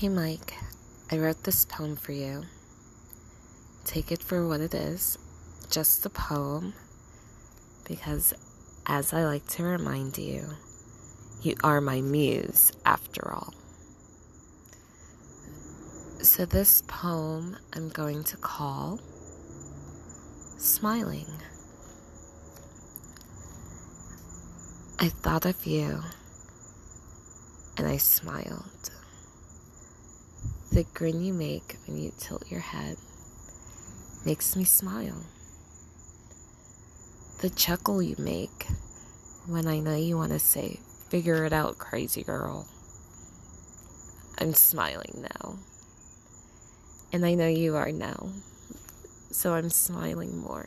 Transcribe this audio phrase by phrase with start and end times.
[0.00, 0.54] Hey Mike,
[1.12, 2.44] I wrote this poem for you.
[3.84, 5.18] Take it for what it is,
[5.68, 6.72] just a poem,
[7.86, 8.32] because
[8.86, 10.46] as I like to remind you,
[11.42, 13.52] you are my muse after all.
[16.22, 19.00] So, this poem I'm going to call
[20.56, 21.28] Smiling.
[24.98, 26.00] I thought of you
[27.76, 28.92] and I smiled.
[30.80, 32.96] The grin you make when you tilt your head
[34.24, 35.26] makes me smile.
[37.42, 38.66] The chuckle you make
[39.46, 40.80] when I know you want to say,
[41.10, 42.66] figure it out, crazy girl.
[44.38, 45.58] I'm smiling now.
[47.12, 48.30] And I know you are now.
[49.30, 50.66] So I'm smiling more.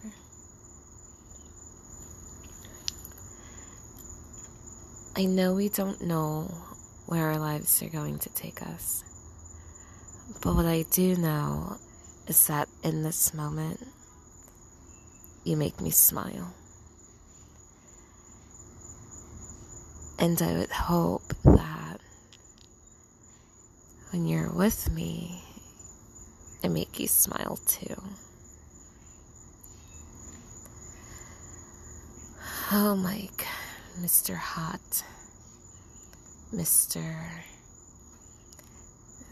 [5.15, 6.53] I know we don't know
[7.07, 9.03] where our lives are going to take us.
[10.41, 11.77] But what I do know
[12.27, 13.79] is that in this moment,
[15.43, 16.53] you make me smile.
[20.19, 21.99] And I would hope that
[24.11, 25.43] when you're with me,
[26.63, 28.01] I make you smile too.
[32.71, 33.45] Oh, Mike,
[33.99, 34.35] Mr.
[34.35, 35.03] Hot,
[36.53, 37.27] Mr.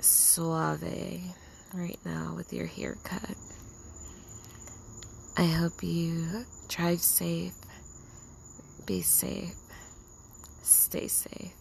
[0.02, 1.36] Suave,
[1.76, 3.36] right now with your haircut.
[5.38, 7.54] I hope you drive safe,
[8.88, 9.54] be safe,
[10.64, 11.54] stay safe,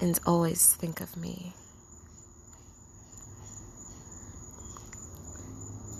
[0.00, 1.54] and always think of me.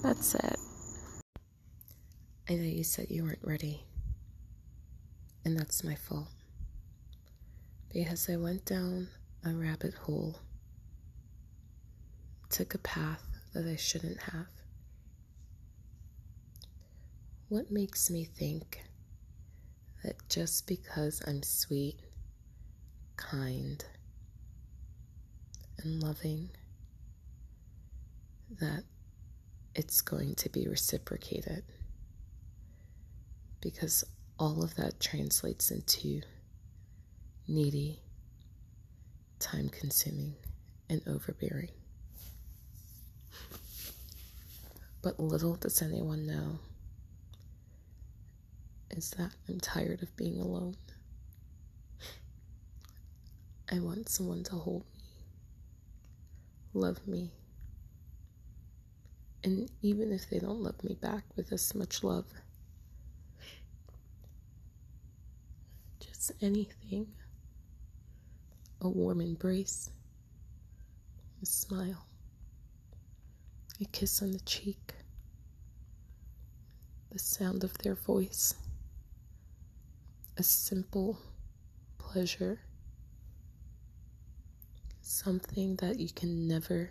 [0.02, 0.56] That's it.
[2.48, 3.84] I know you said you weren't ready,
[5.44, 6.28] and that's my fault.
[7.92, 9.08] Because I went down
[9.44, 10.40] a rabbit hole,
[12.50, 13.22] took a path
[13.54, 14.46] that I shouldn't have.
[17.48, 18.82] What makes me think
[20.04, 22.00] that just because I'm sweet,
[23.16, 23.84] kind,
[25.78, 26.50] and loving,
[28.60, 28.84] that
[29.74, 31.64] it's going to be reciprocated?
[33.60, 34.04] Because
[34.38, 36.20] all of that translates into
[37.46, 38.02] needy,
[39.38, 40.34] time consuming,
[40.90, 41.70] and overbearing.
[45.02, 46.58] But little does anyone know
[48.90, 50.76] is that I'm tired of being alone.
[53.70, 55.02] I want someone to hold me,
[56.72, 57.30] love me,
[59.44, 62.26] and even if they don't love me back with as much love,
[66.00, 67.08] just anything
[68.80, 69.90] a warm embrace,
[71.42, 72.06] a smile,
[73.80, 74.94] a kiss on the cheek,
[77.10, 78.54] the sound of their voice,
[80.36, 81.18] a simple
[81.98, 82.60] pleasure,
[85.00, 86.90] something that you can never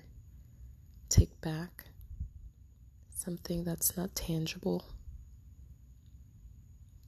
[1.10, 1.86] take back,
[3.10, 4.84] something that's not tangible,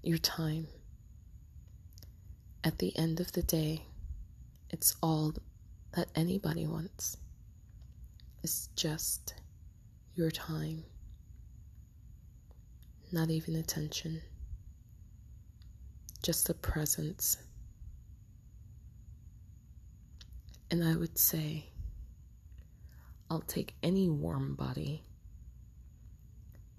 [0.01, 0.67] your time.
[2.63, 3.84] At the end of the day,
[4.69, 5.34] it's all
[5.96, 7.18] that anybody wants.
[8.44, 9.34] It's just
[10.16, 10.84] your time.
[13.12, 14.22] Not even attention.
[16.22, 17.38] Just a presence.
[20.72, 21.66] And I would say,
[23.29, 25.03] I'll take any warm body.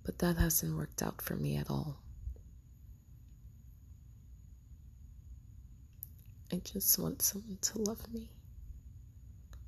[0.05, 1.97] But that hasn't worked out for me at all.
[6.53, 8.29] I just want someone to love me.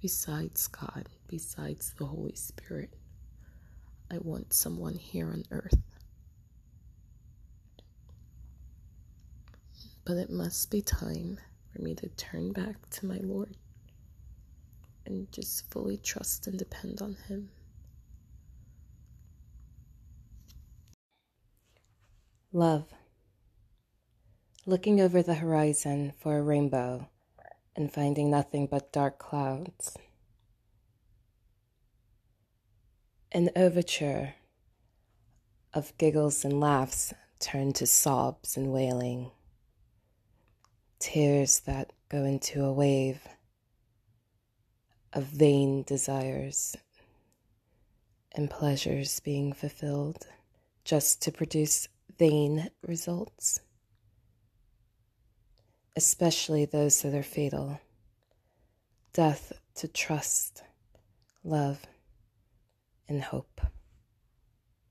[0.00, 2.93] Besides God, besides the Holy Spirit,
[4.10, 5.78] I want someone here on earth.
[10.04, 11.38] But it must be time
[11.72, 13.56] for me to turn back to my Lord
[15.06, 17.49] and just fully trust and depend on Him.
[22.52, 22.93] Love
[24.64, 27.09] looking over the horizon for a rainbow
[27.75, 29.97] and finding nothing but dark clouds.
[33.32, 34.35] An overture
[35.75, 39.32] of giggles and laughs turned to sobs and wailing,
[41.00, 43.26] tears that go into a wave
[45.12, 46.76] of vain desires
[48.31, 50.26] and pleasures being fulfilled
[50.85, 53.61] just to produce vain results
[55.97, 57.81] especially those that are fatal.
[59.12, 60.62] Death to trust,
[61.44, 61.81] love,
[63.09, 63.61] and hope.